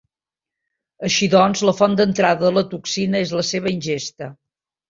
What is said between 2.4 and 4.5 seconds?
de la toxina és la seva ingesta.